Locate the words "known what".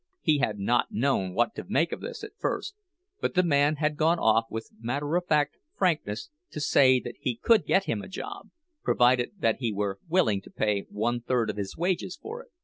0.91-1.53